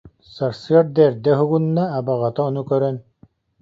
Сарсыарда 0.33 1.01
эрдэ 1.09 1.31
уһугунна, 1.35 1.83
абаҕата 1.97 2.41
ону 2.47 2.61
көрөн: 2.69 2.95